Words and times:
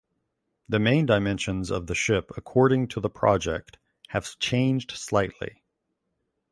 The 0.67 0.79
main 0.79 1.05
dimensions 1.05 1.69
of 1.69 1.85
the 1.85 1.93
ship 1.93 2.31
according 2.35 2.87
to 2.87 2.99
the 2.99 3.07
project 3.11 3.77
have 4.07 4.39
changed 4.39 4.93
slightly. 4.97 5.61